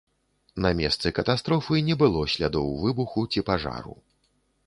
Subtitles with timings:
[0.65, 3.93] На месцы катастрофы не было слядоў выбуху ці пажару.